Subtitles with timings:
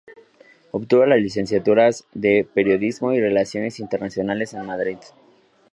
[0.71, 4.97] Obtuvo las licenciaturas de Periodismo y Relaciones Internacionales en Madrid.